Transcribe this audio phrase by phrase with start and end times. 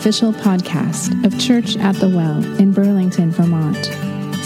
[0.00, 3.86] official podcast of Church at the Well in Burlington, Vermont.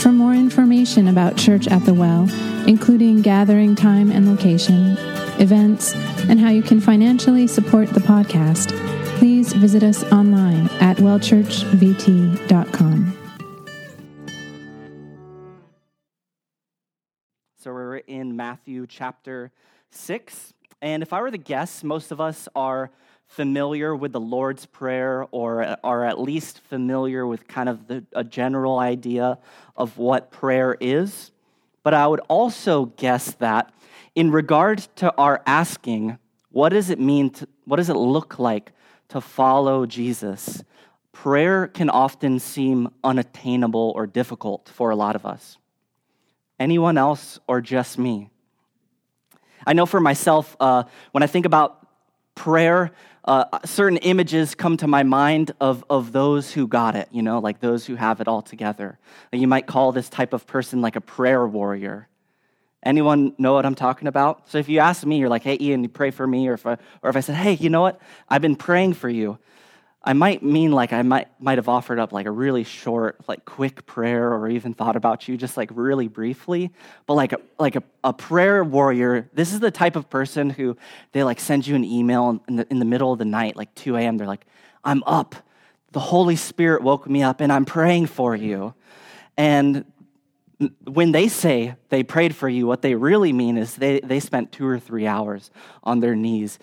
[0.01, 2.29] For more information about Church at the Well,
[2.67, 4.97] including gathering time and location,
[5.39, 5.95] events,
[6.29, 8.77] and how you can financially support the podcast,
[9.19, 13.19] please visit us online at wellchurchvt.com.
[17.61, 19.53] So we're in Matthew chapter
[19.93, 20.53] 6.
[20.83, 22.91] And if I were to guess, most of us are
[23.35, 28.23] familiar with the Lord's Prayer or are at least familiar with kind of the, a
[28.23, 29.39] general idea
[29.77, 31.33] of what prayer is.
[31.83, 33.75] But I would also guess that
[34.15, 36.19] in regard to our asking,
[36.51, 37.31] what does it mean?
[37.31, 38.71] To, what does it look like
[39.09, 40.63] to follow Jesus?
[41.11, 45.59] Prayer can often seem unattainable or difficult for a lot of us.
[46.61, 48.31] Anyone else or just me?
[49.67, 51.85] I know for myself, uh, when I think about
[52.35, 52.93] prayer,
[53.25, 57.39] uh, certain images come to my mind of, of those who got it, you know,
[57.39, 58.99] like those who have it all together.
[59.33, 62.09] You might call this type of person like a prayer warrior.
[62.83, 64.51] Anyone know what I'm talking about?
[64.51, 66.47] So if you ask me, you're like, hey, Ian, you pray for me.
[66.49, 67.99] Or if I, or if I said, hey, you know what?
[68.29, 69.39] I've been praying for you.
[70.07, 73.47] I might mean like I might, might have offered up like a really short, like
[73.47, 76.71] quick prayer or even thought about you just like really briefly.
[77.07, 80.77] But like a, like a, a prayer warrior, this is the type of person who
[81.13, 83.75] they like send you an email in the, in the middle of the night, like
[83.77, 84.19] 2 a.m.
[84.19, 84.45] They're like,
[84.85, 85.37] I'm up.
[85.93, 88.75] The Holy Spirit woke me up and I'm praying for you.
[89.39, 89.87] And
[90.85, 94.53] when they say they prayed for you, what they really mean is they, they spent
[94.53, 95.51] two or three hours
[95.83, 96.59] on their knees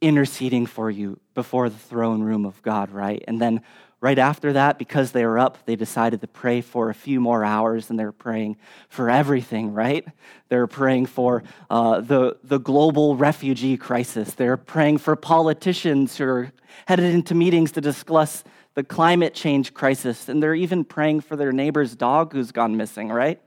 [0.00, 3.22] interceding for you before the throne room of God, right?
[3.26, 3.62] And then
[4.00, 7.44] right after that, because they were up, they decided to pray for a few more
[7.44, 8.56] hours and they're praying
[8.88, 10.06] for everything, right?
[10.48, 14.34] They're praying for uh, the, the global refugee crisis.
[14.34, 16.52] They're praying for politicians who are
[16.86, 18.44] headed into meetings to discuss
[18.74, 20.28] the climate change crisis.
[20.28, 23.40] And they're even praying for their neighbor's dog who's gone missing, right?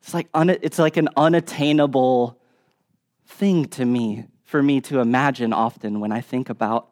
[0.00, 2.40] It's like, un- it's like an unattainable
[3.26, 6.88] thing to me for me to imagine often when I think about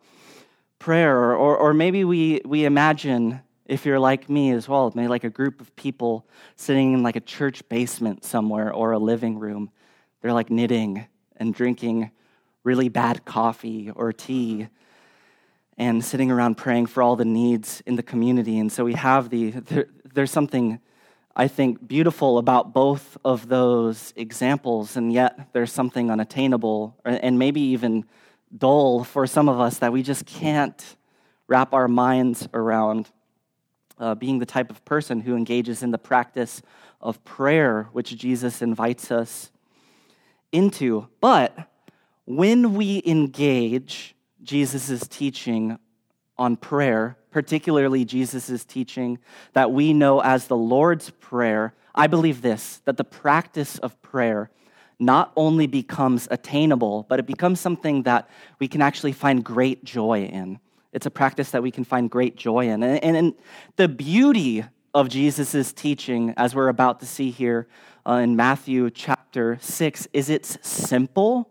[0.78, 1.18] prayer.
[1.18, 5.30] Or, or maybe we, we imagine, if you're like me as well, maybe like a
[5.30, 9.70] group of people sitting in like a church basement somewhere or a living room.
[10.20, 11.06] They're like knitting
[11.38, 12.10] and drinking
[12.62, 14.68] really bad coffee or tea
[15.78, 18.58] and sitting around praying for all the needs in the community.
[18.58, 20.78] And so we have the, there, there's something
[21.38, 27.60] I think, beautiful about both of those examples, and yet there's something unattainable and maybe
[27.60, 28.06] even
[28.56, 30.96] dull for some of us that we just can't
[31.46, 33.10] wrap our minds around
[33.98, 36.62] uh, being the type of person who engages in the practice
[37.02, 39.52] of prayer, which Jesus invites us
[40.52, 41.06] into.
[41.20, 41.70] But
[42.24, 45.78] when we engage Jesus' teaching
[46.38, 49.18] on prayer, particularly Jesus' teaching
[49.52, 54.50] that we know as the Lord's Prayer, I believe this that the practice of prayer
[54.98, 60.24] not only becomes attainable, but it becomes something that we can actually find great joy
[60.24, 60.58] in.
[60.92, 62.82] It's a practice that we can find great joy in.
[62.82, 63.34] And, and, and
[63.76, 64.64] the beauty
[64.94, 67.68] of Jesus' teaching, as we're about to see here
[68.06, 71.50] uh, in Matthew chapter 6, is it's simple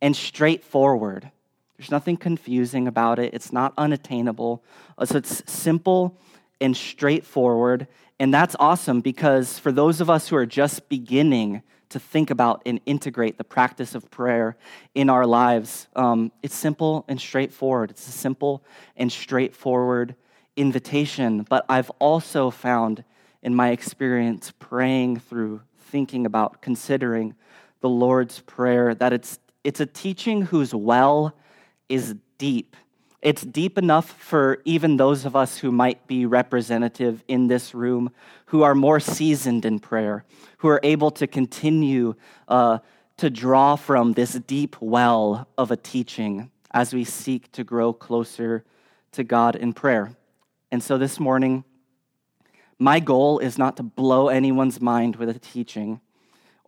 [0.00, 1.32] and straightforward.
[1.78, 3.32] There's nothing confusing about it.
[3.32, 4.64] It's not unattainable.
[4.98, 6.18] Uh, so it's simple
[6.60, 7.86] and straightforward.
[8.18, 12.62] And that's awesome because for those of us who are just beginning to think about
[12.66, 14.56] and integrate the practice of prayer
[14.94, 17.90] in our lives, um, it's simple and straightforward.
[17.90, 18.64] It's a simple
[18.96, 20.16] and straightforward
[20.56, 21.46] invitation.
[21.48, 23.04] But I've also found
[23.40, 27.36] in my experience praying through, thinking about, considering
[27.80, 31.34] the Lord's Prayer that it's, it's a teaching whose well
[31.88, 32.76] is deep.
[33.20, 38.10] It's deep enough for even those of us who might be representative in this room,
[38.46, 40.24] who are more seasoned in prayer,
[40.58, 42.14] who are able to continue
[42.46, 42.78] uh,
[43.16, 48.64] to draw from this deep well of a teaching as we seek to grow closer
[49.12, 50.16] to God in prayer.
[50.70, 51.64] And so this morning,
[52.78, 56.00] my goal is not to blow anyone's mind with a teaching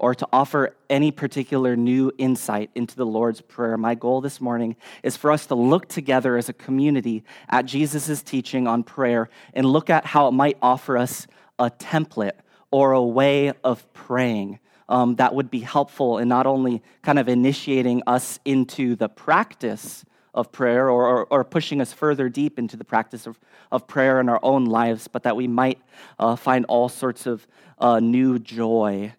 [0.00, 3.76] or to offer any particular new insight into the Lord's Prayer.
[3.76, 8.23] My goal this morning is for us to look together as a community at Jesus'
[8.23, 11.26] teaching on prayer and look at how it might offer us
[11.58, 12.32] a template
[12.70, 14.58] or a way of praying.
[14.88, 20.06] Um, that would be helpful in not only kind of initiating us into the practice
[20.32, 23.38] of prayer or, or, or, pushing us further deep into the practice of,
[23.70, 25.81] of prayer in our own lives, but that we might
[26.20, 27.46] uh, find all sorts of
[27.79, 29.12] uh, new joy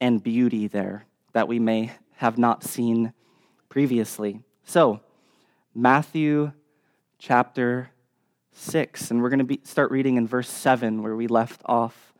[0.00, 3.12] and beauty there that we may have not seen
[3.68, 4.40] previously.
[4.64, 5.00] So,
[5.74, 6.52] Matthew
[7.18, 7.90] chapter
[8.52, 9.10] 6.
[9.10, 12.12] And we're going to start reading in verse 7, where we left off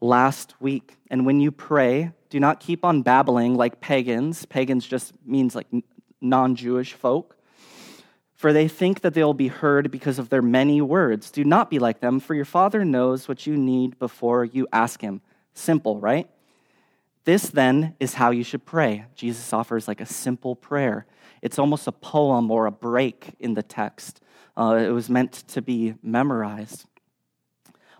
[0.00, 0.96] last week.
[1.10, 4.46] And when you pray, do not keep on babbling like pagans.
[4.46, 5.66] Pagans just means like
[6.20, 7.36] non Jewish folk.
[8.34, 11.30] For they think that they'll be heard because of their many words.
[11.30, 15.00] Do not be like them, for your Father knows what you need before you ask
[15.00, 15.20] Him.
[15.54, 16.28] Simple, right?
[17.24, 19.04] This then is how you should pray.
[19.14, 21.06] Jesus offers like a simple prayer.
[21.40, 24.20] It's almost a poem or a break in the text.
[24.56, 26.86] Uh, it was meant to be memorized.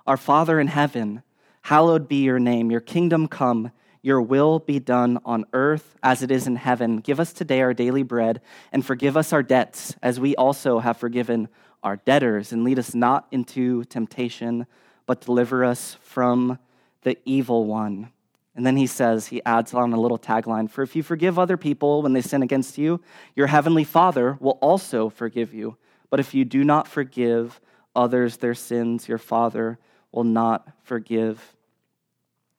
[0.06, 1.22] Our Father in heaven,
[1.62, 2.70] hallowed be your name.
[2.70, 3.70] Your kingdom come.
[4.02, 6.96] Your will be done on earth as it is in heaven.
[6.96, 8.40] Give us today our daily bread
[8.72, 11.48] and forgive us our debts as we also have forgiven
[11.84, 12.52] our debtors.
[12.52, 14.66] And lead us not into temptation,
[15.06, 16.58] but deliver us from
[17.02, 18.10] the evil one.
[18.54, 21.56] And then he says, he adds on a little tagline For if you forgive other
[21.56, 23.00] people when they sin against you,
[23.34, 25.76] your heavenly Father will also forgive you.
[26.10, 27.60] But if you do not forgive
[27.96, 29.78] others their sins, your Father
[30.12, 31.56] will not forgive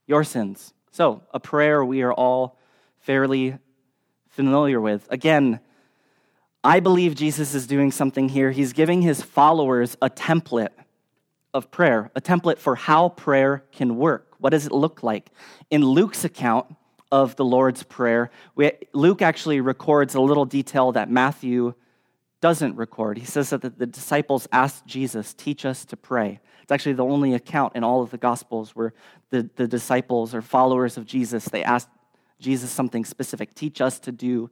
[0.08, 0.74] your sins.
[0.92, 2.58] So, a prayer we are all
[3.00, 3.58] fairly
[4.30, 5.08] familiar with.
[5.12, 5.60] Again,
[6.64, 8.52] I believe Jesus is doing something here.
[8.52, 10.70] He's giving his followers a template
[11.54, 14.33] of prayer, a template for how prayer can work.
[14.44, 15.30] What does it look like?
[15.72, 16.76] In Luke's account
[17.14, 21.76] of the Lord's Prayer, we, Luke actually records a little detail that Matthew
[22.42, 23.18] doesn't record.
[23.18, 26.42] He says that the, the disciples asked Jesus, Teach us to pray.
[26.62, 28.94] It's actually the only account in all of the Gospels where
[29.30, 31.88] the, the disciples or followers of Jesus, they asked
[32.38, 33.54] Jesus something specific.
[33.54, 34.50] Teach us to do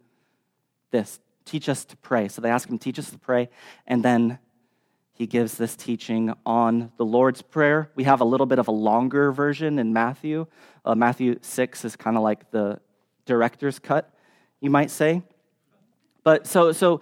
[0.92, 1.20] this.
[1.44, 2.30] Teach us to pray.
[2.30, 3.50] So they ask him, Teach us to pray.
[3.86, 4.40] And then
[5.14, 7.92] he gives this teaching on the Lord's Prayer.
[7.96, 10.48] We have a little bit of a longer version in Matthew.
[10.84, 12.80] Uh, Matthew 6 is kind of like the
[13.26, 14.12] director's cut,
[14.60, 15.22] you might say.
[16.24, 17.02] But so, so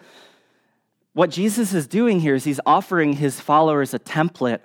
[1.14, 4.62] what Jesus is doing here is he's offering his followers a template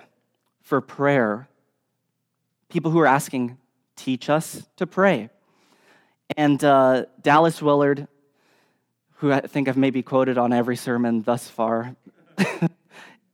[0.62, 1.48] for prayer.
[2.68, 3.58] People who are asking,
[3.96, 5.30] teach us to pray.
[6.36, 8.08] And uh, Dallas Willard,
[9.16, 11.94] who I think I've maybe quoted on every sermon thus far,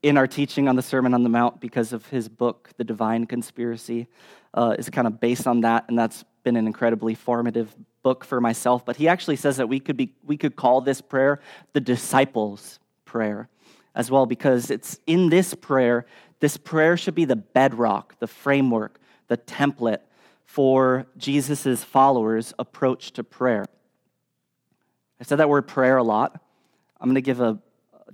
[0.03, 3.27] in our teaching on the Sermon on the Mount because of his book, The Divine
[3.27, 4.09] Conspiracy,
[4.55, 8.41] uh, is kind of based on that, and that's been an incredibly formative book for
[8.41, 8.85] myself.
[8.85, 11.41] But he actually says that we could be we could call this prayer
[11.75, 13.49] the disciples' prayer
[13.95, 16.07] as well, because it's in this prayer.
[16.41, 18.99] This prayer should be the bedrock, the framework,
[19.29, 20.01] the template
[20.45, 23.67] for Jesus' followers' approach to prayer.
[25.21, 26.41] I said that word prayer a lot.
[26.99, 27.59] I'm going to give a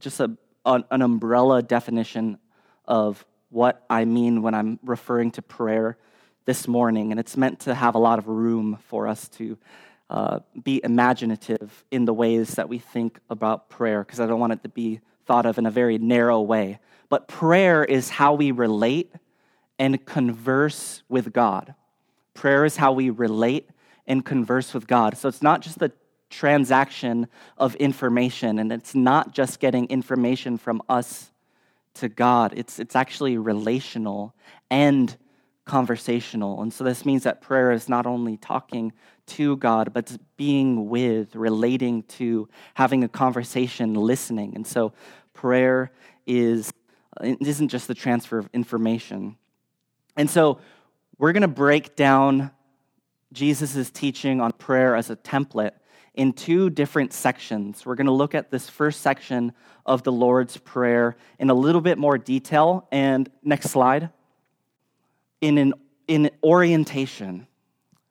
[0.01, 2.39] just a an, an umbrella definition
[2.85, 5.97] of what I mean when I'm referring to prayer
[6.45, 9.57] this morning, and it's meant to have a lot of room for us to
[10.11, 14.53] uh, be imaginative in the ways that we think about prayer, because I don't want
[14.53, 16.79] it to be thought of in a very narrow way.
[17.09, 19.13] But prayer is how we relate
[19.79, 21.75] and converse with God.
[22.35, 23.69] Prayer is how we relate
[24.07, 25.17] and converse with God.
[25.17, 25.93] So it's not just the
[26.31, 28.59] transaction of information.
[28.59, 31.31] And it's not just getting information from us
[31.95, 34.35] to God, it's, it's actually relational
[34.71, 35.17] and
[35.65, 36.61] conversational.
[36.63, 38.93] And so this means that prayer is not only talking
[39.27, 44.55] to God, but being with, relating to, having a conversation, listening.
[44.55, 44.93] And so
[45.33, 45.91] prayer
[46.27, 46.73] is
[47.23, 49.37] it isn't just the transfer of information.
[50.17, 50.61] And so
[51.19, 52.51] we're going to break down
[53.33, 55.73] Jesus' teaching on prayer as a template
[56.17, 57.87] in two different sections.
[57.87, 59.53] We're going to look at this first section
[59.85, 62.89] of the Lord's Prayer in a little bit more detail.
[62.91, 64.11] And next slide.
[65.41, 65.75] In an
[66.09, 67.47] in orientation.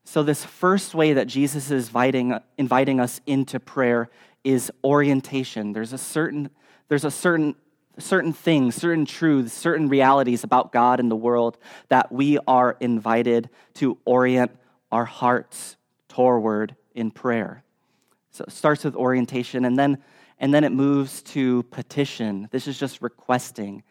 [0.04, 4.10] So, this first way that Jesus is inviting, inviting us into prayer
[4.44, 5.74] is orientation.
[5.74, 6.52] There's a certain,
[6.88, 7.56] there's a certain,
[7.98, 11.58] certain things, certain truths, certain realities about God and the world
[11.90, 14.52] that we are invited to orient
[14.92, 15.76] our hearts
[16.08, 17.65] toward in prayer.
[18.36, 19.98] So it starts with orientation and then
[20.40, 22.50] and then it moves to petition.
[22.52, 23.84] This is just requesting,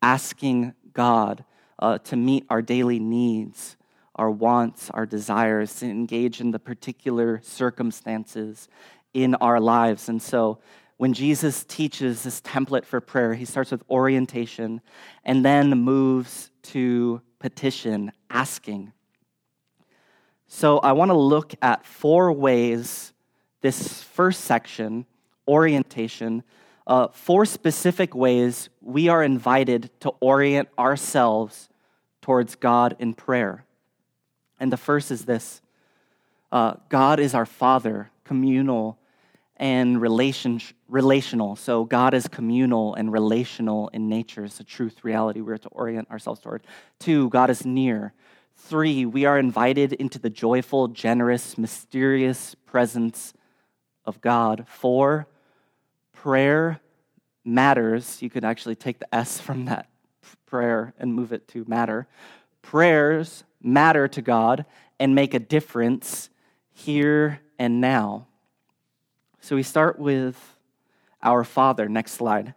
[0.00, 1.44] asking God
[1.78, 3.76] uh, to meet our daily needs,
[4.14, 8.68] our wants, our desires, to engage in the particular circumstances
[9.12, 10.08] in our lives.
[10.08, 10.60] And so
[10.96, 14.80] when Jesus teaches this template for prayer, he starts with orientation
[15.22, 18.92] and then moves to petition, asking.
[20.46, 23.12] So I want to look at four ways
[23.60, 25.06] this first section,
[25.46, 26.42] orientation,
[26.86, 31.68] uh, four specific ways we are invited to orient ourselves
[32.20, 33.64] towards God in prayer.
[34.58, 35.62] And the first is this
[36.52, 38.98] uh, God is our Father, communal
[39.56, 41.54] and relation, relational.
[41.54, 44.44] So God is communal and relational in nature.
[44.44, 46.62] It's a truth reality we're to orient ourselves toward.
[46.98, 48.14] Two, God is near.
[48.56, 53.34] Three, we are invited into the joyful, generous, mysterious presence
[54.10, 54.66] of God.
[54.68, 55.26] for
[56.12, 56.80] prayer
[57.44, 58.20] matters.
[58.20, 59.88] You could actually take the S from that
[60.44, 62.06] prayer and move it to matter.
[62.60, 64.66] Prayers matter to God
[64.98, 66.28] and make a difference
[66.72, 68.26] here and now.
[69.40, 70.36] So we start with
[71.22, 71.88] our Father.
[71.88, 72.54] Next slide.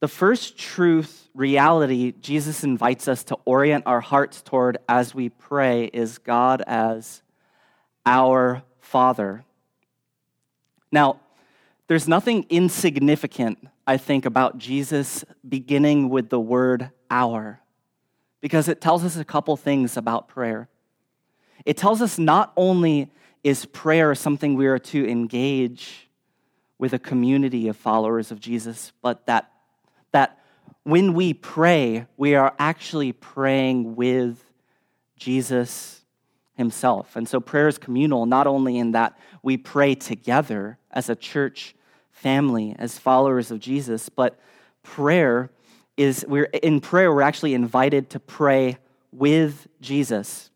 [0.00, 5.86] The first truth, reality, Jesus invites us to orient our hearts toward as we pray
[5.86, 7.22] is God as
[8.04, 9.44] our Father.
[10.92, 11.20] Now,
[11.88, 17.60] there's nothing insignificant, I think, about Jesus beginning with the word our,
[18.40, 20.68] because it tells us a couple things about prayer.
[21.64, 23.10] It tells us not only
[23.42, 26.08] is prayer something we are to engage
[26.78, 29.50] with a community of followers of Jesus, but that,
[30.12, 30.38] that
[30.82, 34.44] when we pray, we are actually praying with
[35.16, 36.03] Jesus
[36.54, 37.16] himself.
[37.16, 41.74] And so prayer is communal, not only in that we pray together as a church
[42.10, 44.38] family, as followers of Jesus, but
[44.82, 45.50] prayer
[45.96, 48.78] is, we're, in prayer, we're actually invited to pray
[49.12, 50.50] with Jesus.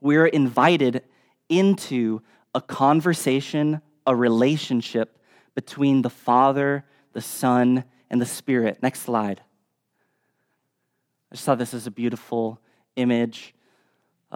[0.00, 1.02] We're invited
[1.48, 2.22] into
[2.54, 5.18] a conversation, a relationship
[5.54, 8.82] between the Father, the Son, and the Spirit.
[8.82, 9.40] Next slide.
[11.30, 12.60] I just thought this is a beautiful
[12.94, 13.54] image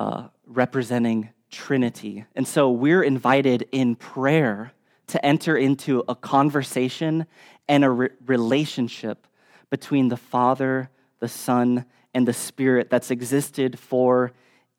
[0.01, 2.25] uh, representing Trinity.
[2.35, 4.73] And so we're invited in prayer
[5.09, 7.27] to enter into a conversation
[7.69, 9.27] and a re- relationship
[9.69, 10.89] between the Father,
[11.19, 14.33] the Son, and the Spirit that's existed for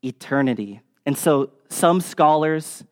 [0.04, 0.82] eternity.
[1.06, 2.84] And so some scholars,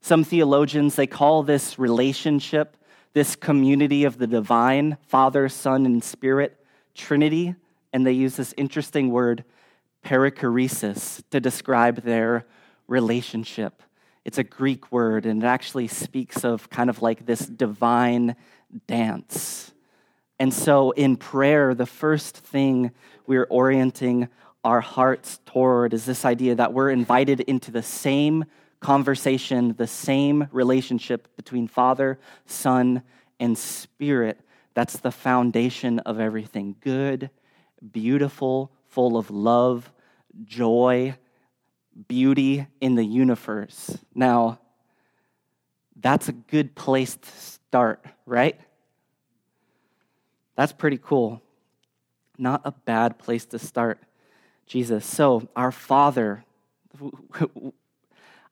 [0.00, 2.78] some theologians, they call this relationship,
[3.12, 6.58] this community of the divine, Father, Son, and Spirit,
[6.94, 7.54] Trinity.
[7.92, 9.44] And they use this interesting word,
[10.04, 12.44] perichoresis, to describe their
[12.86, 13.82] relationship.
[14.24, 18.36] It's a Greek word, and it actually speaks of kind of like this divine
[18.86, 19.72] dance.
[20.38, 22.90] And so in prayer, the first thing
[23.26, 24.28] we're orienting
[24.64, 28.44] our hearts toward is this idea that we're invited into the same
[28.80, 33.02] conversation, the same relationship between Father, Son,
[33.38, 34.40] and Spirit.
[34.74, 37.30] That's the foundation of everything good,
[37.92, 39.92] beautiful, full of love,
[40.44, 41.16] joy,
[42.08, 43.96] beauty in the universe.
[44.14, 44.58] Now,
[45.96, 48.58] that's a good place to start, right?
[50.56, 51.40] That's pretty cool.
[52.36, 53.98] Not a bad place to start.
[54.66, 55.04] Jesus.
[55.04, 56.44] So, our Father,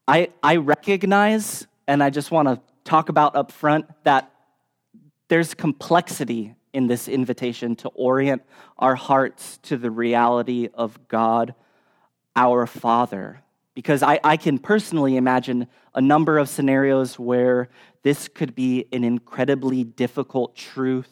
[0.07, 4.31] I, I recognize, and I just want to talk about up front, that
[5.29, 8.43] there's complexity in this invitation to orient
[8.79, 11.55] our hearts to the reality of God,
[12.37, 13.43] our Father.
[13.75, 17.69] Because I, I can personally imagine a number of scenarios where
[18.03, 21.11] this could be an incredibly difficult truth,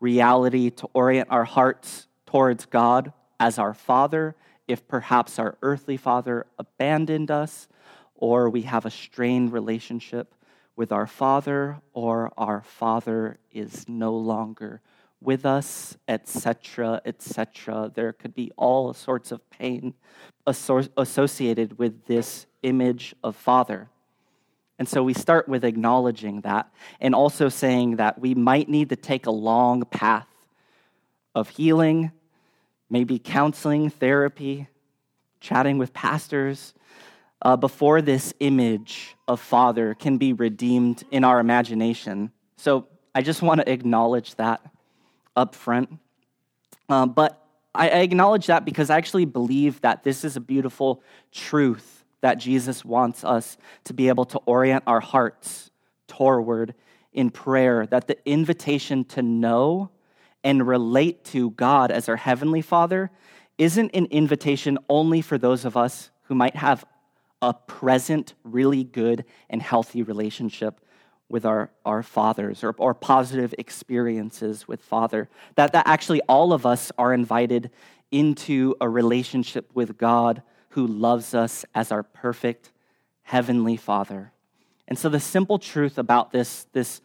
[0.00, 4.36] reality to orient our hearts towards God as our father,
[4.66, 7.68] if perhaps our earthly father abandoned us,
[8.14, 10.34] or we have a strained relationship
[10.76, 14.80] with our father, or our father is no longer
[15.20, 17.90] with us, etc., etc.
[17.92, 19.94] There could be all sorts of pain
[20.48, 23.88] associated with this image of father.
[24.78, 28.96] And so we start with acknowledging that and also saying that we might need to
[28.96, 30.28] take a long path
[31.34, 32.12] of healing
[32.90, 34.68] maybe counseling, therapy,
[35.40, 36.74] chatting with pastors,
[37.42, 42.32] uh, before this image of Father can be redeemed in our imagination.
[42.56, 44.60] So I just want to acknowledge that
[45.36, 45.98] up front.
[46.88, 47.46] Uh, but
[47.78, 52.84] I acknowledge that because I actually believe that this is a beautiful truth that Jesus
[52.84, 55.70] wants us to be able to orient our hearts
[56.08, 56.74] toward
[57.12, 59.90] in prayer, that the invitation to know
[60.42, 63.12] and relate to God as our Heavenly Father
[63.58, 66.84] isn't an invitation only for those of us who might have
[67.40, 70.80] a present, really good and healthy relationship
[71.28, 75.28] with our, our fathers or, or positive experiences with Father.
[75.56, 77.70] That, that actually all of us are invited
[78.10, 82.72] into a relationship with God who loves us as our perfect
[83.22, 84.32] Heavenly Father.
[84.86, 87.02] And so the simple truth about this, this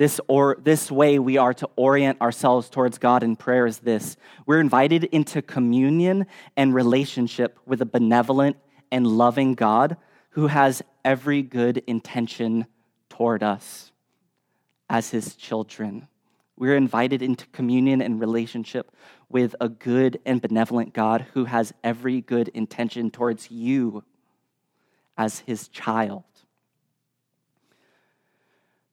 [0.00, 4.16] this, or, this way we are to orient ourselves towards God in prayer is this
[4.46, 6.24] we're invited into communion
[6.56, 8.56] and relationship with a benevolent
[8.90, 9.98] and loving God
[10.30, 12.64] who has every good intention
[13.10, 13.92] toward us
[14.88, 16.08] as his children.
[16.56, 18.90] We're invited into communion and relationship
[19.28, 24.04] with a good and benevolent God who has every good intention towards you
[25.16, 26.24] as his child.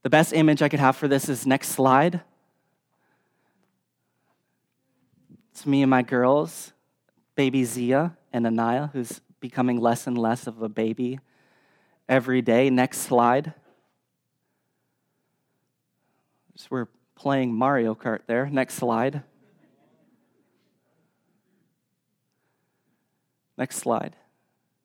[0.03, 2.21] The best image I could have for this is next slide.
[5.51, 6.71] It's me and my girls,
[7.36, 11.19] baby Zia and Anaya, who's becoming less and less of a baby
[12.07, 12.69] every day.
[12.69, 13.53] Next slide.
[16.57, 18.47] So we're playing Mario Kart there.
[18.47, 19.21] Next slide.
[23.59, 24.15] Next slide.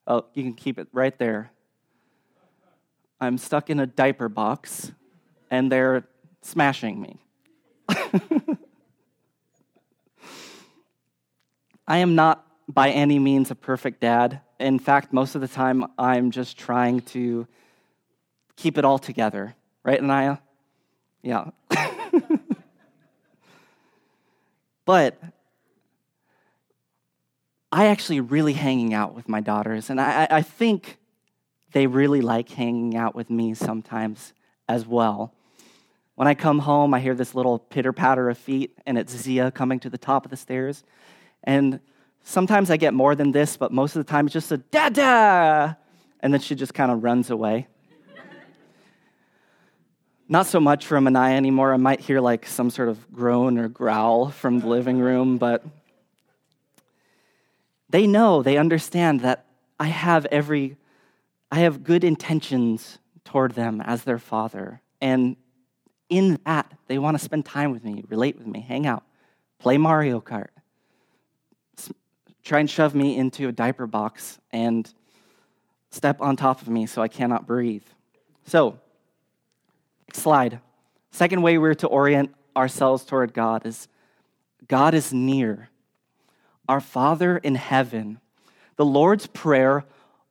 [0.05, 1.49] Oh, you can keep it right there.
[3.19, 4.91] I'm stuck in a diaper box
[5.49, 6.03] and they're
[6.43, 7.17] smashing me.
[11.87, 14.41] I am not by any means a perfect dad.
[14.59, 17.47] In fact, most of the time, I'm just trying to
[18.55, 19.55] keep it all together.
[19.83, 20.37] Right, Anaya?
[21.23, 21.51] Yeah.
[24.85, 25.17] but
[27.71, 30.99] I actually really hanging out with my daughters, and I, I think
[31.71, 34.33] they really like hanging out with me sometimes
[34.69, 35.33] as well.
[36.15, 39.49] When I come home, I hear this little pitter patter of feet, and it's Zia
[39.49, 40.83] coming to the top of the stairs.
[41.43, 41.79] And
[42.23, 44.89] sometimes I get more than this, but most of the time it's just a da
[44.89, 45.73] da.
[46.19, 47.67] And then she just kind of runs away.
[50.29, 51.73] Not so much from Anaya anymore.
[51.73, 55.63] I might hear like some sort of groan or growl from the living room, but
[57.89, 59.45] they know, they understand that
[59.79, 60.77] I have every,
[61.51, 64.81] I have good intentions toward them as their father.
[65.01, 65.35] And
[66.09, 69.03] in that, they want to spend time with me, relate with me, hang out,
[69.59, 70.49] play Mario Kart,
[72.43, 74.93] try and shove me into a diaper box and
[75.91, 77.85] step on top of me so I cannot breathe.
[78.45, 78.79] So,
[80.15, 80.59] slide.
[81.11, 83.87] Second way we're to orient ourselves toward God is
[84.67, 85.69] God is near.
[86.69, 88.19] Our Father in heaven.
[88.77, 89.83] The Lord's Prayer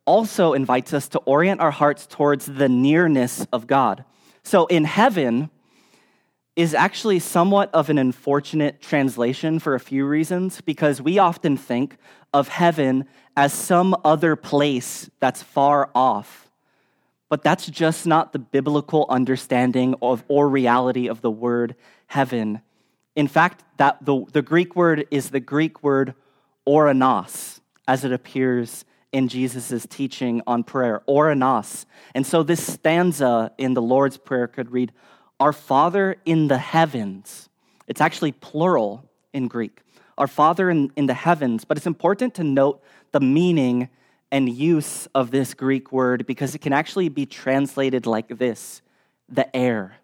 [0.05, 4.05] also invites us to orient our hearts towards the nearness of God.
[4.43, 5.51] So in heaven,
[6.55, 11.97] is actually somewhat of an unfortunate translation for a few reasons because we often think
[12.35, 16.51] of heaven as some other place that's far off.
[17.33, 22.61] But that's just not the biblical understanding of or reality of the word heaven.
[23.17, 26.13] In fact, that the, the Greek word is the Greek word
[26.69, 31.87] ouranos, as it appears in Jesus' teaching on prayer, ouranos.
[32.15, 34.93] And so this stanza in the Lord's Prayer could read,
[35.41, 37.49] our Father in the heavens.
[37.87, 39.81] It's actually plural in Greek.
[40.19, 41.65] Our Father in, in the heavens.
[41.65, 43.89] But it's important to note the meaning
[44.33, 48.81] and use of this Greek word because it can actually be translated like this
[49.29, 49.97] the air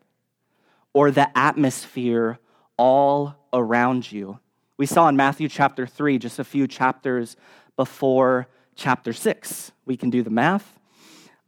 [0.92, 2.38] or the atmosphere
[2.76, 4.38] all around you.
[4.76, 7.36] We saw in Matthew chapter 3, just a few chapters
[7.76, 9.72] before chapter 6.
[9.86, 10.78] We can do the math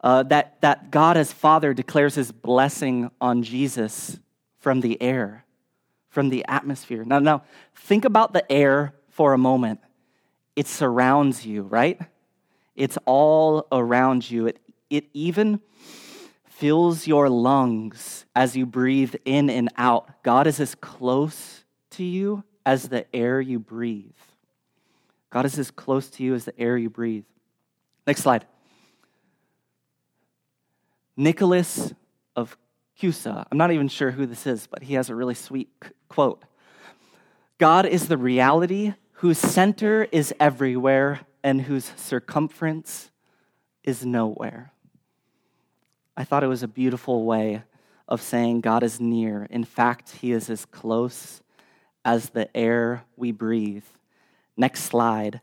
[0.01, 4.19] uh, that, that God as Father declares his blessing on Jesus
[4.57, 5.45] from the air,
[6.09, 7.03] from the atmosphere.
[7.03, 7.43] Now, now,
[7.75, 9.79] think about the air for a moment.
[10.55, 11.99] It surrounds you, right?
[12.75, 14.47] It's all around you.
[14.47, 15.59] It, it even
[16.45, 20.23] fills your lungs as you breathe in and out.
[20.23, 24.11] God is as close to you as the air you breathe.
[25.31, 27.25] God is as close to you as the air you breathe.
[28.05, 28.45] Next slide.
[31.15, 31.93] Nicholas
[32.35, 32.57] of
[32.99, 33.45] Cusa.
[33.51, 35.69] I'm not even sure who this is, but he has a really sweet
[36.09, 36.43] quote
[37.57, 43.11] God is the reality whose center is everywhere and whose circumference
[43.83, 44.71] is nowhere.
[46.15, 47.63] I thought it was a beautiful way
[48.07, 49.47] of saying God is near.
[49.49, 51.41] In fact, he is as close
[52.03, 53.85] as the air we breathe.
[54.57, 55.41] Next slide.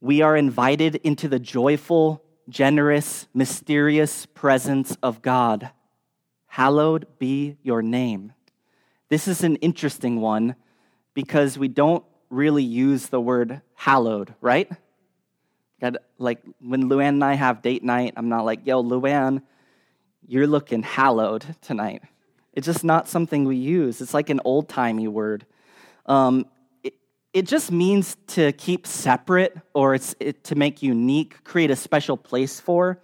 [0.00, 5.70] We are invited into the joyful generous, mysterious presence of God.
[6.46, 8.32] Hallowed be your name.
[9.10, 10.56] This is an interesting one
[11.14, 14.70] because we don't really use the word hallowed, right?
[16.18, 19.42] Like when Luann and I have date night, I'm not like, yo, Luann,
[20.26, 22.02] you're looking hallowed tonight.
[22.52, 24.00] It's just not something we use.
[24.00, 25.46] It's like an old timey word.
[26.06, 26.46] Um,
[27.32, 32.16] it just means to keep separate or it's it, to make unique, create a special
[32.16, 32.98] place for.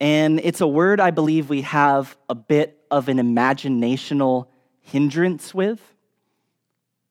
[0.00, 4.46] And it's a word I believe we have a bit of an imaginational
[4.80, 5.80] hindrance with.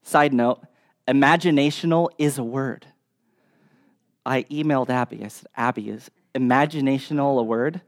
[0.02, 0.62] Side note,
[1.08, 2.88] imaginational is a word.
[4.30, 5.26] I emailed Abby.
[5.26, 7.82] I said, Abby, is imaginational a word?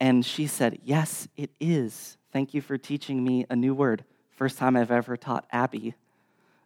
[0.00, 2.16] And she said, Yes, it is.
[2.32, 4.02] Thank you for teaching me a new word.
[4.30, 5.94] First time I've ever taught Abby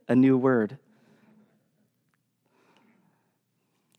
[0.07, 0.79] a new word.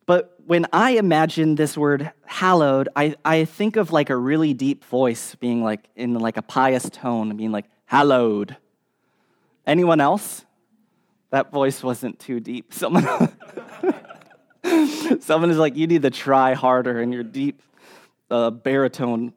[0.05, 4.85] But when I imagine this word hallowed, I, I think of like a really deep
[4.85, 8.55] voice being like in like a pious tone, being like, hallowed.
[9.65, 10.45] Anyone else?
[11.31, 12.73] That voice wasn't too deep.
[12.73, 13.05] Someone,
[15.21, 17.61] someone is like, you need to try harder in your deep
[18.29, 19.33] uh, baritone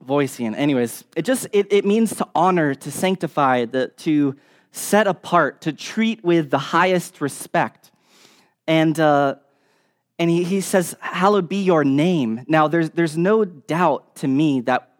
[0.00, 0.54] voicing.
[0.54, 4.36] Anyways, it just it, it means to honor, to sanctify, the, to
[4.72, 7.90] set apart, to treat with the highest respect.
[8.66, 9.36] And uh,
[10.18, 12.44] and he, he says, Hallowed be your name.
[12.48, 14.90] Now, there's, there's no doubt to me that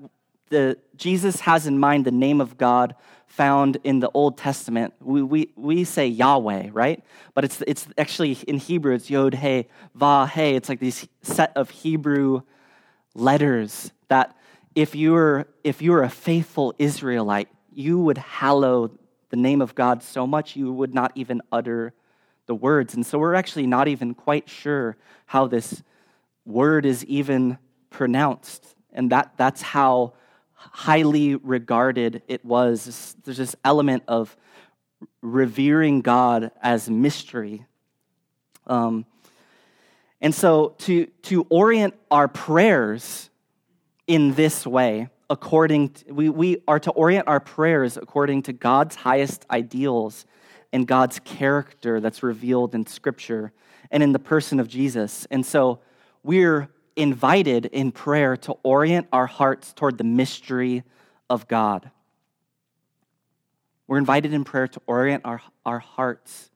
[0.51, 2.95] the, Jesus has in mind the name of God
[3.39, 4.95] found in the Old Testament.
[5.01, 7.05] We, we, we say Yahweh, right?
[7.35, 10.57] But it's, it's actually in Hebrew, it's Yod He, Va He.
[10.57, 12.43] It's like these set of Hebrew
[13.15, 14.37] letters that
[14.75, 18.91] if you were, if you were a faithful Israelite, you would hallow
[19.31, 21.95] the name of God so much you would not even utter
[22.47, 22.95] the words.
[22.95, 24.97] And so we're actually not even quite sure
[25.27, 25.85] how this
[26.45, 28.75] word is even pronounced.
[28.93, 30.15] And that, that's how
[30.59, 33.17] highly regarded it was.
[33.25, 34.37] There's this element of
[35.23, 37.65] revering God as mystery.
[38.67, 39.07] Um,
[40.21, 43.31] and so to, to orient our prayers
[44.07, 48.97] in this way, according to, we, we are to orient our prayers according to God's
[48.97, 50.27] highest ideals
[50.73, 53.53] and God's character that's revealed in Scripture
[53.91, 55.27] and in the person of Jesus.
[55.31, 55.81] And so
[56.23, 56.69] we're
[56.99, 60.83] invited in prayer to orient our hearts toward the mystery
[61.31, 61.91] of God.
[63.87, 66.51] We're invited in prayer to orient our, our hearts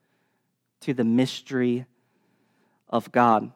[0.81, 1.87] to the mystery
[2.89, 3.51] of God.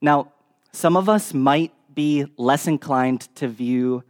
[0.00, 0.32] Now,
[0.72, 4.04] some of us might be less inclined to view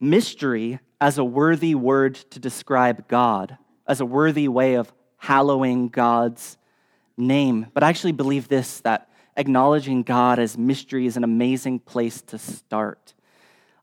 [0.00, 6.56] mystery as a worthy word to describe God as a worthy way of hallowing God's
[7.16, 7.66] name.
[7.72, 12.38] But I actually believe this that acknowledging God as mystery is an amazing place to
[12.38, 13.14] start.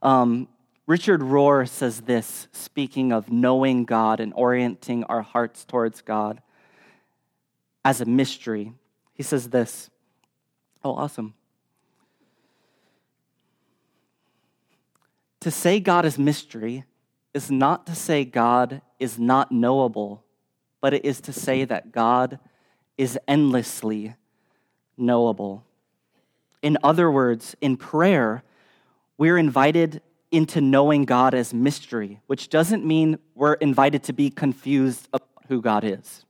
[0.01, 0.47] Um,
[0.85, 6.41] Richard Rohr says this, speaking of knowing God and orienting our hearts towards God
[7.85, 8.73] as a mystery.
[9.13, 9.89] He says this.
[10.83, 11.33] Oh, awesome.
[15.41, 16.85] To say God is mystery
[17.33, 20.23] is not to say God is not knowable,
[20.81, 22.39] but it is to say that God
[22.97, 24.15] is endlessly
[24.97, 25.63] knowable.
[26.61, 28.43] In other words, in prayer,
[29.17, 30.01] we're invited
[30.31, 35.61] into knowing God as mystery, which doesn't mean we're invited to be confused about who
[35.61, 36.25] God is,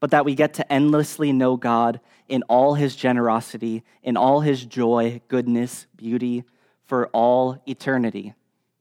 [0.00, 4.64] but that we get to endlessly know God in all his generosity, in all his
[4.64, 6.44] joy, goodness, beauty
[6.86, 8.34] for all eternity.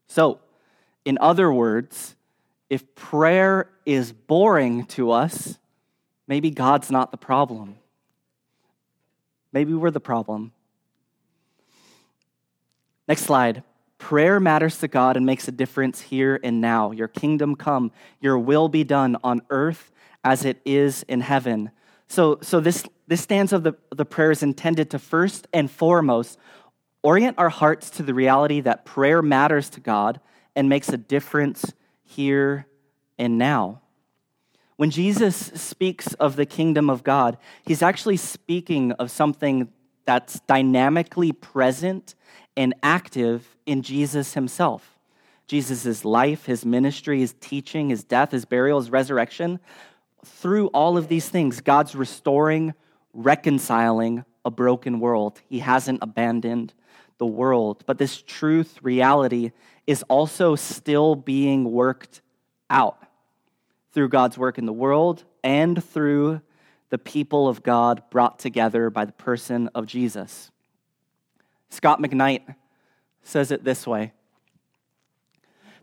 [0.08, 0.40] So,
[1.04, 2.16] in other words,
[2.70, 5.58] if prayer is boring to us,
[6.28, 7.76] maybe God's not the problem.
[9.54, 10.52] Maybe we're the problem.
[13.08, 13.64] Next slide.
[14.00, 16.92] Prayer matters to God and makes a difference here and now.
[16.92, 19.92] Your kingdom come, your will be done on earth
[20.26, 21.72] as it is in heaven.
[22.08, 26.38] So, so this, this stanza of the, the prayer is intended to first and foremost
[27.02, 30.20] orient our hearts to the reality that prayer matters to God
[30.56, 32.68] and makes a difference here
[33.18, 33.83] and now.
[34.84, 39.70] When Jesus speaks of the kingdom of God, he's actually speaking of something
[40.04, 42.16] that's dynamically present
[42.58, 45.00] and active in Jesus himself.
[45.48, 49.62] Jesus' life, his ministry, his teaching, his death, his burial, his resurrection.
[50.26, 52.74] Through all of these things, God's restoring,
[53.14, 55.40] reconciling a broken world.
[55.48, 56.74] He hasn't abandoned
[57.20, 57.86] the world.
[57.86, 59.52] But this truth, reality,
[59.88, 62.20] is also still being worked
[62.70, 62.98] out
[63.94, 66.42] through God's work in the world and through
[66.90, 70.52] the people of God brought together by the person of Jesus.
[71.70, 72.56] Scot McKnight
[73.24, 74.14] says it this way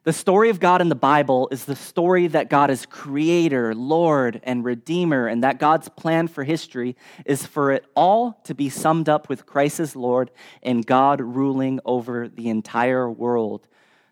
[0.05, 4.41] The story of God in the Bible is the story that God is creator, Lord,
[4.45, 6.97] and Redeemer, and that God's plan for history
[7.27, 10.31] is for it all to be summed up with Christ as Lord
[10.63, 13.67] and God ruling over the entire world.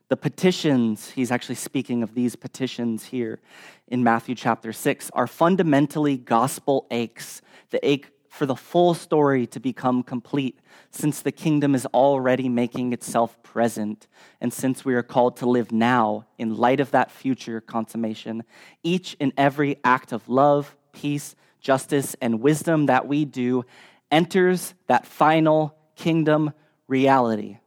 [0.09, 3.41] The petitions, he's actually speaking of these petitions here
[3.89, 9.61] in Matthew chapter 6, are fundamentally gospel aches, the ache for the full story to
[9.61, 14.07] become complete, since the kingdom is already making itself present,
[14.41, 18.45] and since we are called to live now in light of that future consummation,
[18.83, 23.63] each and every act of love, peace, justice, and wisdom that we do
[24.11, 26.53] enters that final kingdom
[26.87, 27.59] reality.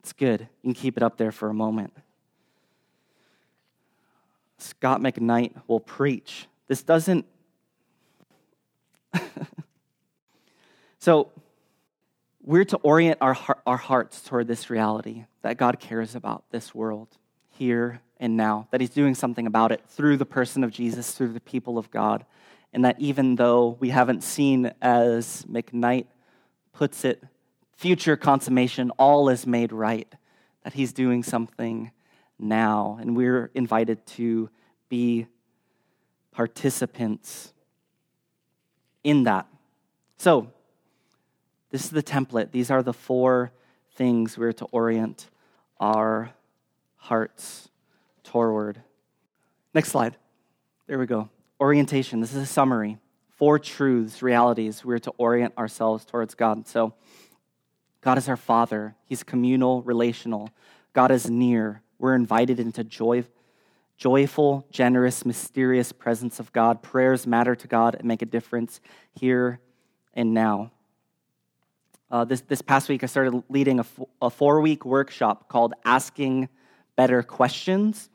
[0.00, 0.40] It's good.
[0.62, 1.92] You can keep it up there for a moment.
[4.58, 6.46] Scot McKnight will preach.
[6.68, 7.26] This doesn't.
[10.98, 11.30] so,
[12.42, 13.36] we're to orient our,
[13.66, 17.08] our hearts toward this reality that God cares about this world
[17.48, 21.32] here and now, that He's doing something about it through the person of Jesus, through
[21.32, 22.24] the people of God,
[22.72, 26.06] and that even though we haven't seen, as McKnight
[26.72, 27.22] puts it,
[27.80, 30.14] future consummation, all is made right,
[30.64, 31.90] that He's doing something
[32.38, 34.50] now, and we're invited to
[34.90, 35.26] be
[36.30, 37.54] participants
[39.02, 39.46] in that.
[40.18, 40.52] So,
[41.70, 42.50] this is the template.
[42.50, 43.50] These are the four
[43.94, 45.30] things we're to orient
[45.78, 46.32] our
[46.96, 47.70] hearts
[48.24, 48.82] toward.
[49.72, 50.18] Next slide.
[50.86, 51.30] There we go.
[51.58, 52.20] Orientation.
[52.20, 52.98] This is a summary.
[53.30, 56.68] Four truths, realities we're to orient ourselves towards God.
[56.68, 56.92] So,
[58.00, 58.94] God is our Father.
[59.04, 60.50] He's communal, relational.
[60.92, 61.82] God is near.
[61.98, 63.24] We're invited into joy,
[63.98, 66.82] joyful, generous, mysterious presence of God.
[66.82, 68.80] Prayers matter to God and make a difference
[69.12, 69.60] here
[70.14, 70.70] and now.
[72.10, 73.80] Uh, this, this past week, I started leading
[74.20, 76.48] a, four week workshop called Asking
[76.96, 78.08] Better Questions.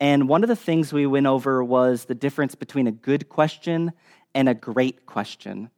[0.00, 3.92] And one of the things we went over was the difference between a good question
[4.34, 5.70] and a great question.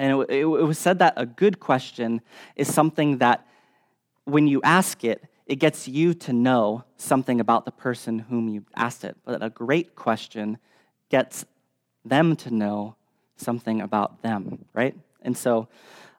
[0.00, 2.22] And it, it, it was said that a good question
[2.56, 3.46] is something that
[4.24, 8.64] when you ask it, it gets you to know something about the person whom you
[8.74, 9.14] asked it.
[9.26, 10.56] But a great question
[11.10, 11.44] gets
[12.02, 12.96] them to know
[13.36, 14.96] something about them, right?
[15.20, 15.68] And so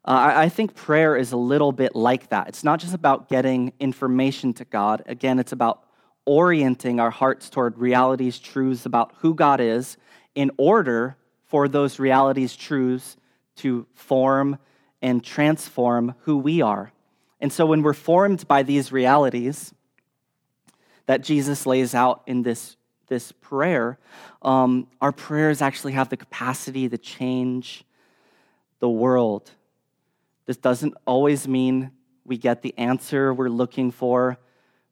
[0.06, 2.50] uh, I think prayer is a little bit like that.
[2.50, 5.02] It's not just about getting information to God.
[5.08, 5.86] Again, it's about
[6.28, 9.98] orienting our hearts toward realities, truths about who God is,
[10.36, 11.18] in order
[11.48, 13.18] for those realities, truths
[13.62, 14.58] to form
[15.02, 16.92] and transform who we are.
[17.40, 19.74] And so when we're formed by these realities
[21.08, 23.98] that Jesus lays out in this, this prayer,
[24.42, 27.84] um, our prayers actually have the capacity to change
[28.80, 29.52] the world
[30.52, 31.92] this doesn't always mean
[32.26, 34.38] we get the answer we're looking for,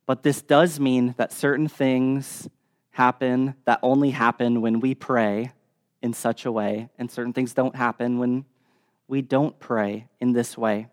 [0.05, 2.47] but this does mean that certain things
[2.91, 5.51] happen that only happen when we pray
[6.01, 8.45] in such a way, and certain things don't happen when
[9.09, 10.87] we don't pray in this way.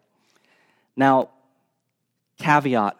[0.97, 1.31] Now,
[2.39, 2.97] caveat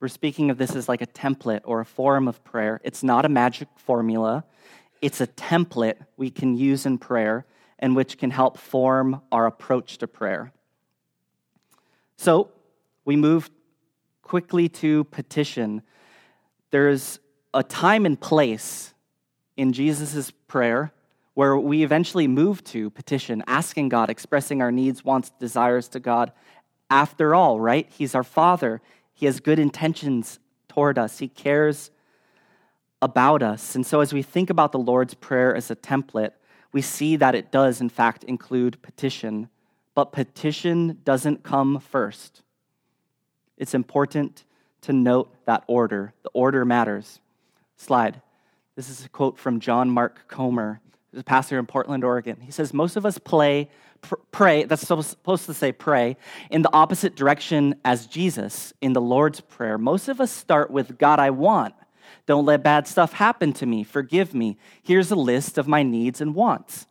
[0.00, 2.80] we're speaking of this as like a template or a form of prayer.
[2.84, 4.44] It's not a magic formula,
[5.00, 7.46] it's a template we can use in prayer
[7.78, 10.52] and which can help form our approach to prayer.
[12.16, 12.50] So
[13.04, 13.50] we move
[14.22, 15.82] quickly to petition.
[16.70, 17.18] There's
[17.52, 18.94] a time and place
[19.56, 20.92] in Jesus' prayer
[21.36, 26.32] where we eventually move to petition, asking God, expressing our needs, wants, desires to God.
[26.90, 27.86] After all, right?
[27.90, 28.80] He's our Father.
[29.14, 31.90] He has good intentions toward us, He cares
[33.00, 33.74] about us.
[33.74, 36.32] And so, as we think about the Lord's Prayer as a template,
[36.72, 39.48] we see that it does, in fact, include petition
[39.96, 42.42] but petition doesn't come first.
[43.56, 44.44] It's important
[44.82, 46.12] to note that order.
[46.22, 47.18] The order matters.
[47.78, 48.20] Slide.
[48.76, 50.80] This is a quote from John Mark Comer,
[51.16, 52.38] a pastor in Portland, Oregon.
[52.40, 53.70] He says, Most of us play,
[54.02, 56.16] pr- pray, that's supposed to say pray,
[56.50, 59.78] in the opposite direction as Jesus in the Lord's Prayer.
[59.78, 61.74] Most of us start with, God, I want.
[62.26, 63.84] Don't let bad stuff happen to me.
[63.84, 64.58] Forgive me.
[64.82, 66.86] Here's a list of my needs and wants.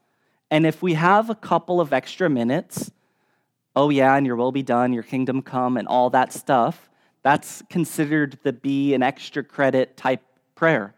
[0.49, 2.91] And if we have a couple of extra minutes,
[3.75, 6.89] oh yeah, and your will be done, your kingdom come, and all that stuff,
[7.23, 10.21] that's considered the be an extra credit type
[10.53, 10.93] prayer.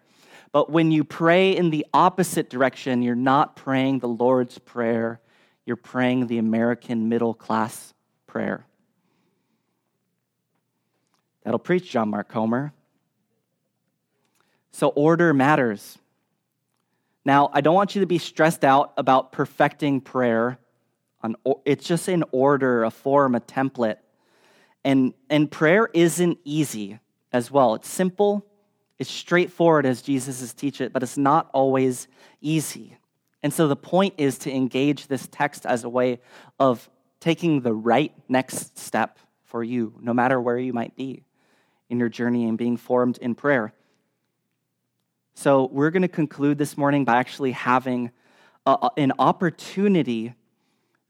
[0.58, 5.22] But when you pray in the opposite direction, you're not praying the Lord's Prayer,
[5.68, 7.94] you're praying the American middle class
[8.26, 8.66] prayer.
[11.44, 12.74] That'll preach, John Mark Comer.
[14.72, 16.00] So, order matters.
[17.24, 20.58] Now, I don't want you to be stressed out about perfecting prayer
[21.66, 23.98] it's just an order, a form, a template.
[24.84, 26.98] And, and prayer isn't easy
[27.32, 27.76] as well.
[27.76, 28.47] It's simple,
[29.00, 32.08] it's straightforward as Jesus teach it, but it's not always
[32.42, 32.98] easy.
[33.44, 36.20] And so the point is to engage this text as a way
[36.60, 41.24] of taking the right next step for you, no matter where you might be
[41.90, 43.74] in your journey and being formed in prayer.
[45.36, 48.12] So we're going to conclude this morning by actually having
[48.66, 50.34] a, an opportunity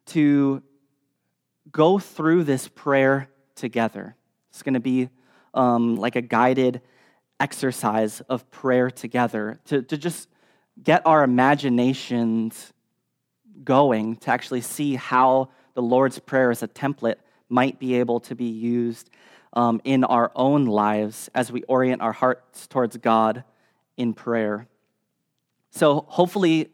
[0.08, 0.62] to
[1.72, 4.16] go through this prayer together.
[4.50, 5.10] It's going to be
[5.54, 6.82] um, like a guided
[7.40, 10.30] exercise of prayer together to, to just
[10.82, 12.74] get our imaginations
[13.64, 17.18] going to actually see how the Lord's Prayer as a template
[17.50, 19.10] might be able to be used
[19.54, 23.44] um, in our own lives as we orient our hearts towards God
[23.96, 24.68] in prayer.
[25.72, 26.70] So, hopefully,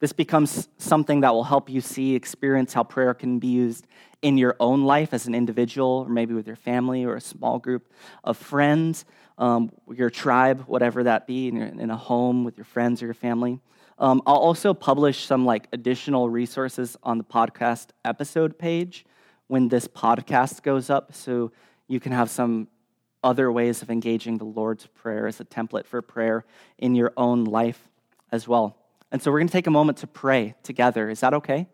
[0.00, 3.86] this becomes something that will help you see, experience how prayer can be used
[4.22, 7.58] in your own life as an individual, or maybe with your family or a small
[7.58, 7.92] group
[8.24, 9.04] of friends,
[9.38, 13.06] um, your tribe, whatever that be, in, your, in, a home with your friends or
[13.06, 13.60] your family.
[13.98, 19.04] Um, I'll also publish some like additional resources on the podcast episode page
[19.46, 21.52] when this podcast goes up, so
[21.86, 22.68] you can have some
[23.22, 26.44] other ways of engaging the Lord's Prayer as a template for prayer
[26.78, 27.88] in your own life
[28.32, 28.76] as well.
[29.14, 31.08] And so we're going to take a moment to pray together.
[31.08, 31.68] Is that okay?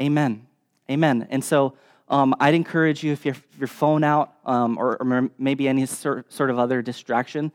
[0.00, 0.46] Amen.
[0.90, 1.26] Amen.
[1.28, 1.76] And so
[2.08, 6.58] um, I'd encourage you, if your phone out um, or, or, maybe any sort of
[6.58, 7.52] other distraction,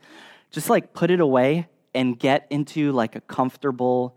[0.52, 4.16] just like put it away and get into like a comfortable,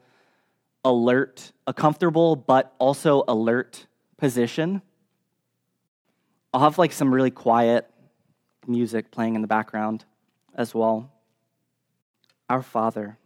[0.86, 4.84] alert, a comfortable but also alert position.
[6.54, 7.90] I'll have like some really quiet
[8.68, 10.06] music playing in the background
[10.54, 11.12] as well.
[12.48, 13.18] Our Father.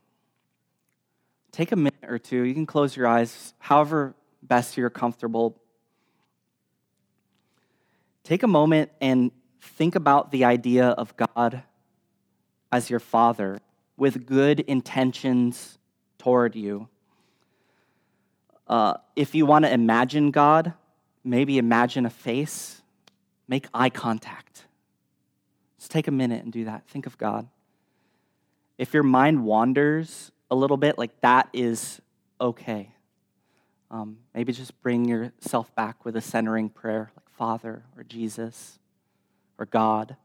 [1.51, 2.43] Take a minute or two.
[2.43, 5.59] You can close your eyes, however best you're comfortable.
[8.23, 9.31] Take a moment and
[9.61, 11.63] think about the idea of God
[12.71, 13.59] as your Father
[13.95, 15.77] with good intentions
[16.17, 16.87] toward you.
[18.67, 20.73] Uh, if you want to imagine God,
[21.23, 22.81] maybe imagine a face,
[23.47, 24.65] make eye contact.
[25.79, 26.85] Just take a minute and do that.
[26.87, 27.47] Think of God.
[28.77, 32.01] If your mind wanders a little bit, like that is
[32.39, 32.93] okay.
[33.89, 38.79] Um, maybe just bring yourself back with a centering prayer, like Father or Jesus
[39.57, 40.15] or God.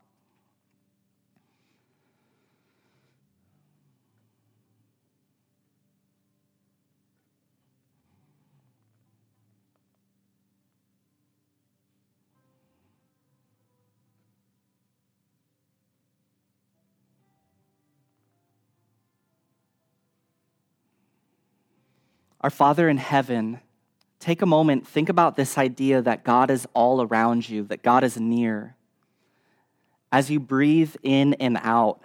[22.42, 23.60] Our Father in heaven,
[24.18, 28.02] take a moment, think about this idea that God is all around you, that God
[28.02, 28.74] is near.
[30.10, 32.00] As you breathe in and out,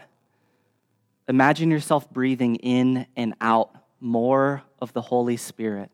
[1.27, 5.89] imagine yourself breathing in and out more of the Holy Spirit.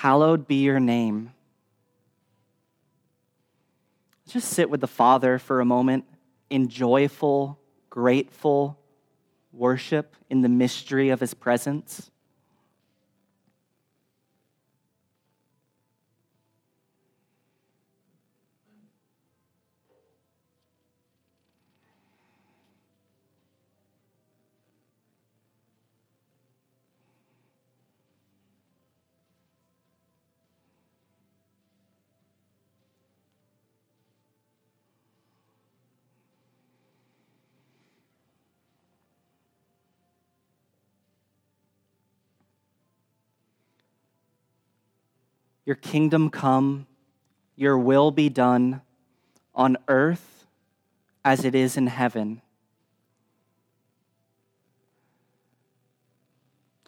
[0.00, 1.30] Hallowed be your name.
[4.26, 6.06] Just sit with the Father for a moment
[6.48, 7.58] in joyful,
[7.90, 8.78] grateful
[9.52, 12.10] worship in the mystery of his presence.
[45.70, 46.88] Your kingdom come,
[47.54, 48.80] your will be done
[49.54, 50.48] on earth
[51.24, 52.42] as it is in heaven.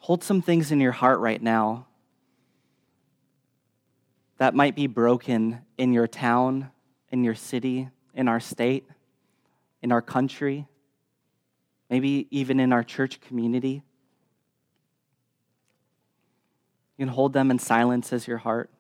[0.00, 1.86] Hold some things in your heart right now
[4.38, 6.72] that might be broken in your town,
[7.08, 8.84] in your city, in our state,
[9.80, 10.66] in our country,
[11.88, 13.84] maybe even in our church community.
[17.02, 18.70] You can hold them in silence as your heart.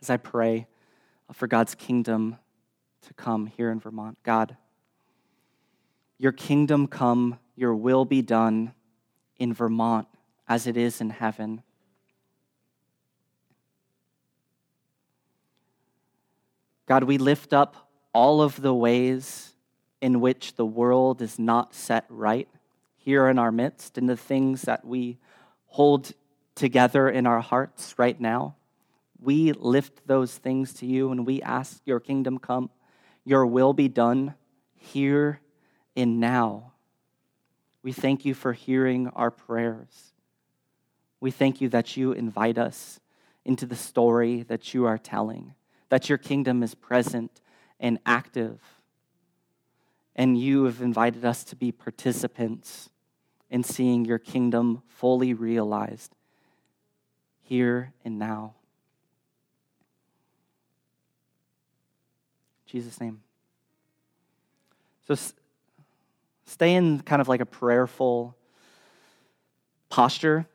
[0.00, 0.68] As I pray
[1.30, 2.38] for God's kingdom
[3.02, 4.16] to come here in Vermont.
[4.22, 4.56] God,
[6.16, 8.72] your kingdom come, your will be done
[9.36, 10.08] in Vermont
[10.48, 11.62] as it is in heaven.
[16.86, 19.52] God, we lift up all of the ways
[20.00, 22.48] in which the world is not set right
[22.96, 25.18] here in our midst, and the things that we
[25.66, 26.12] hold
[26.54, 28.56] together in our hearts right now.
[29.20, 32.70] We lift those things to you and we ask your kingdom come,
[33.24, 34.34] your will be done
[34.74, 35.40] here
[35.96, 36.72] and now.
[37.82, 40.12] We thank you for hearing our prayers.
[41.20, 43.00] We thank you that you invite us
[43.44, 45.54] into the story that you are telling,
[45.88, 47.40] that your kingdom is present
[47.78, 48.60] and active.
[50.14, 52.90] And you have invited us to be participants
[53.50, 56.14] in seeing your kingdom fully realized
[57.42, 58.54] here and now.
[62.66, 63.20] In Jesus' name.
[65.06, 65.16] So
[66.46, 68.36] stay in kind of like a prayerful
[69.90, 70.46] posture.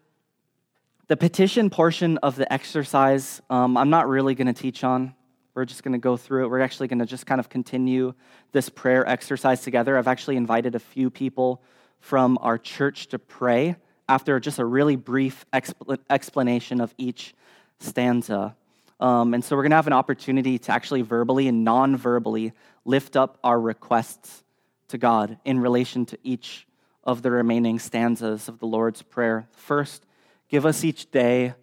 [1.08, 5.14] The petition portion of the exercise, um, I'm not really going to teach on.
[5.54, 6.50] We're just going to go through it.
[6.50, 8.14] We're actually going to just kind of continue
[8.52, 9.98] this prayer exercise together.
[9.98, 11.62] I've actually invited a few people
[12.00, 13.76] from our church to pray
[14.10, 17.34] after just a really brief expl- explanation of each
[17.80, 18.56] stanza.
[19.00, 22.54] Um, and so we're going to have an opportunity to actually verbally and non verbally
[22.86, 24.44] lift up our requests
[24.88, 26.66] to God in relation to each
[27.04, 29.48] of the remaining stanzas of the Lord's Prayer.
[29.52, 30.06] First,
[30.50, 31.54] give us each day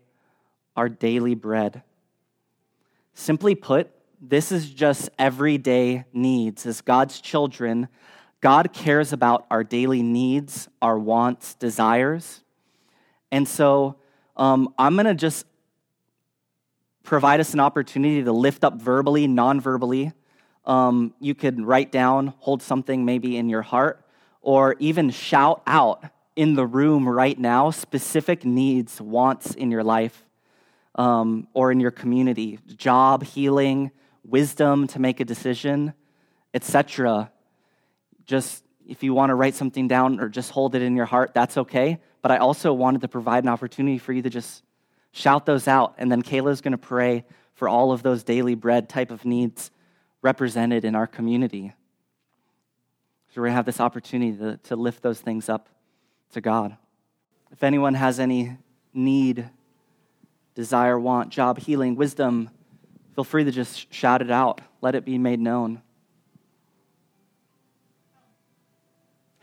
[0.76, 1.82] our daily bread.
[3.14, 3.90] Simply put,
[4.20, 6.66] this is just everyday needs.
[6.66, 7.88] As God's children,
[8.44, 12.42] God cares about our daily needs, our wants, desires.
[13.32, 13.96] And so
[14.36, 15.46] um, I'm going to just
[17.04, 20.12] provide us an opportunity to lift up verbally, non verbally.
[20.66, 24.04] Um, you could write down, hold something maybe in your heart,
[24.42, 26.04] or even shout out
[26.36, 30.22] in the room right now specific needs, wants in your life
[30.96, 33.90] um, or in your community job, healing,
[34.22, 35.94] wisdom to make a decision,
[36.52, 37.30] etc.
[38.26, 41.32] Just if you want to write something down or just hold it in your heart,
[41.34, 41.98] that's okay.
[42.22, 44.62] But I also wanted to provide an opportunity for you to just
[45.12, 45.94] shout those out.
[45.98, 49.70] And then Kayla's going to pray for all of those daily bread type of needs
[50.22, 51.72] represented in our community.
[53.28, 55.68] So we're going to have this opportunity to, to lift those things up
[56.32, 56.76] to God.
[57.52, 58.56] If anyone has any
[58.92, 59.48] need,
[60.54, 62.50] desire, want, job, healing, wisdom,
[63.14, 64.60] feel free to just shout it out.
[64.80, 65.82] Let it be made known.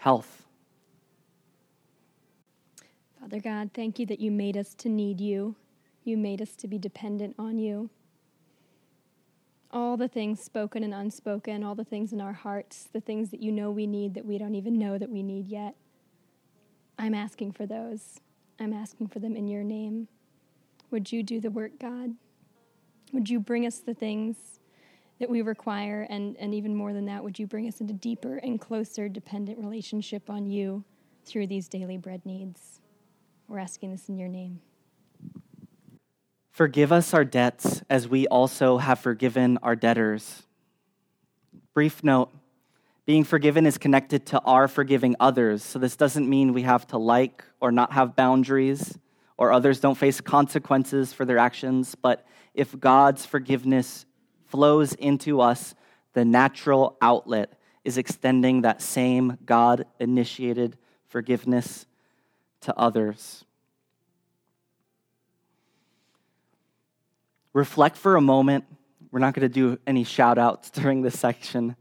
[0.02, 0.48] Health.
[3.20, 5.56] Father God, thank you that you made us to need you.
[6.04, 7.92] You made us to be dependent on you.
[9.70, 13.44] All the things spoken and unspoken, all the things in our hearts, the things that
[13.44, 15.76] you know we need that we don't even know that we need yet.
[16.98, 18.22] I'm asking for those.
[18.60, 20.08] I'm asking for them in your name.
[20.90, 22.16] Would you do the work, God?
[23.14, 24.60] Would you bring us the things
[25.22, 26.08] that we require?
[26.10, 29.60] And, and even more than that, would you bring us into deeper and closer dependent
[29.60, 30.84] relationship on you
[31.26, 32.82] through these daily bread needs?
[33.48, 34.62] We're asking this in your name.
[36.50, 40.44] Forgive us our debts as we also have forgiven our debtors.
[41.74, 42.32] Brief note
[43.06, 45.64] being forgiven is connected to our forgiving others.
[45.64, 48.98] So this doesn't mean we have to like or not have boundaries
[49.38, 51.96] or others don't face consequences for their actions.
[51.96, 54.06] But if God's forgiveness
[54.52, 55.74] flows into us,
[56.14, 60.78] the natural outlet is extending that same God initiated
[61.08, 61.86] forgiveness
[62.62, 63.46] to others.
[67.54, 68.66] reflect for a moment.
[69.12, 71.76] We're not going to do any shout outs during this section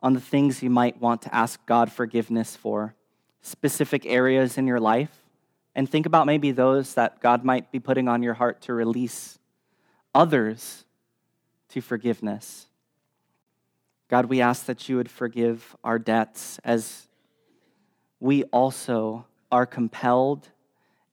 [0.00, 2.94] on the things you might want to ask God forgiveness for,
[3.40, 5.24] specific areas in your life,
[5.74, 9.38] and think about maybe those that God might be putting on your heart to release
[10.14, 10.84] others
[11.70, 12.66] to forgiveness.
[14.08, 17.08] God, we ask that you would forgive our debts as
[18.20, 20.48] we also are compelled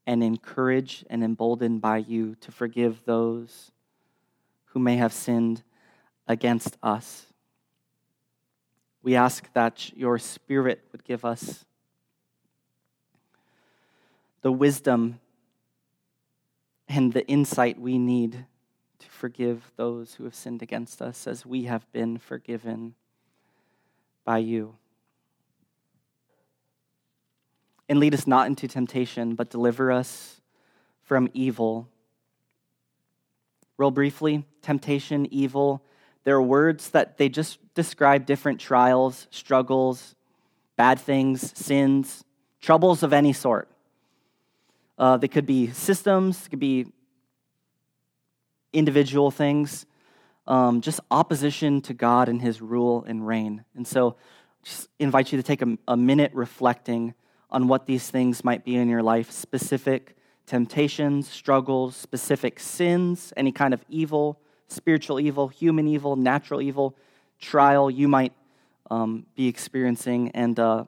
[0.05, 3.71] and encouraged and emboldened by you to forgive those
[4.65, 5.63] who may have sinned
[6.27, 7.27] against us.
[9.01, 11.65] We ask that your Spirit would give us
[14.41, 15.19] the wisdom
[16.87, 18.45] and the insight we need
[19.03, 22.95] to forgive those who have sinned against us as we have been forgiven
[24.23, 24.75] by you.
[27.89, 30.41] And lead us not into temptation, but deliver us
[31.01, 31.89] from evil.
[33.77, 35.83] Real briefly, temptation, evil,
[36.23, 40.15] they're words that they just describe different trials, struggles,
[40.77, 42.23] bad things, sins,
[42.61, 43.67] troubles of any sort.
[44.97, 46.87] Uh, they could be systems, could be
[48.73, 49.85] individual things,
[50.47, 53.63] um, just opposition to God and His rule and reign.
[53.75, 54.17] And so,
[54.63, 57.13] just invite you to take a, a minute reflecting
[57.49, 60.15] on what these things might be in your life, specific
[60.45, 66.95] temptations, struggles, specific sins, any kind of evil, spiritual evil, human evil, natural evil,
[67.39, 68.33] trial you might
[68.89, 70.31] um, be experiencing.
[70.31, 70.85] And uh,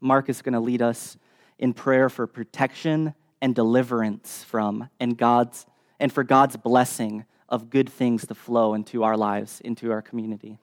[0.00, 1.16] Mark is going to lead us
[1.58, 5.66] in prayer for protection and deliverance from, and God's
[6.00, 10.58] and for God's blessing of good things to flow into our lives, into our community.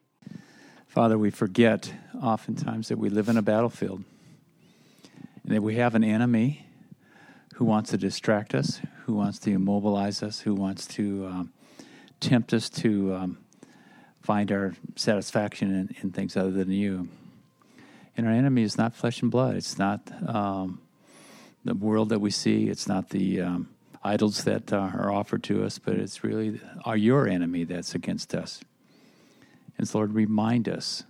[0.87, 4.03] Father, we forget oftentimes that we live in a battlefield
[5.43, 6.65] and that we have an enemy
[7.55, 11.53] who wants to distract us, who wants to immobilize us, who wants to um,
[12.19, 13.37] tempt us to um,
[14.21, 17.07] find our satisfaction in, in, things other than you.
[18.15, 19.55] And our enemy is not flesh and blood.
[19.55, 20.81] It's not um,
[21.63, 22.69] the world that we see.
[22.69, 23.69] It's not the um,
[24.07, 28.33] idols that uh, are offered to us, but it's really are your enemy that's against
[28.33, 28.61] us.
[29.77, 31.03] And so, Lord, remind us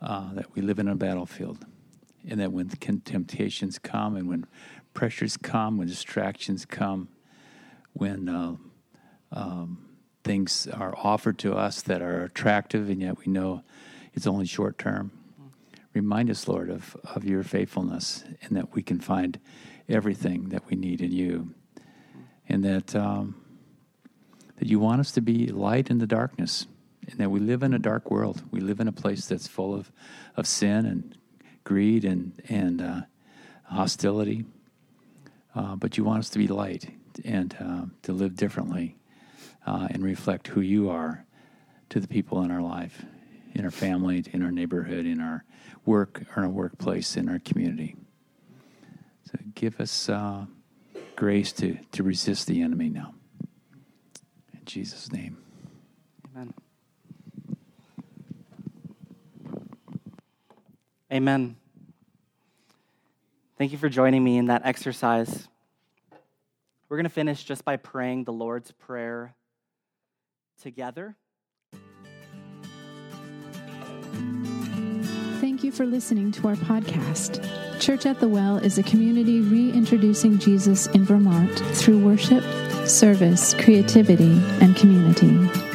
[0.00, 1.66] uh, that we live in a battlefield,
[2.28, 4.46] and that when temptations come, and when
[4.94, 7.08] pressures come, when distractions come,
[7.94, 8.54] when uh,
[9.32, 9.86] um,
[10.22, 13.62] things are offered to us that are attractive, and yet we know
[14.14, 15.10] it's only short term.
[15.94, 19.40] Remind us, Lord, of, of your faithfulness, and that we can find
[19.88, 21.54] everything that we need in you
[22.50, 23.36] and that um,
[24.58, 26.66] that you want us to be light in the darkness,
[27.08, 28.42] and that we live in a dark world.
[28.50, 29.90] We live in a place that's full of,
[30.36, 31.16] of sin and
[31.64, 33.00] greed and and uh,
[33.64, 34.44] hostility.
[35.54, 36.90] Uh, but you want us to be light
[37.24, 38.96] and uh, to live differently
[39.66, 41.24] uh, and reflect who you are
[41.88, 43.04] to the people in our life,
[43.54, 45.44] in our family, in our neighborhood, in our
[45.84, 47.96] work, in our workplace, in our community.
[49.24, 50.46] So give us uh,
[51.20, 53.12] grace to, to resist the enemy now.
[54.54, 55.36] In Jesus' name.
[56.34, 56.54] Amen.
[61.12, 61.56] Amen.
[63.58, 65.46] Thank you for joining me in that exercise.
[66.88, 69.34] We're going to finish just by praying the Lord's Prayer
[70.62, 71.16] together.
[75.42, 77.69] Thank you for listening to our podcast.
[77.80, 82.44] Church at the Well is a community reintroducing Jesus in Vermont through worship,
[82.86, 85.69] service, creativity, and community.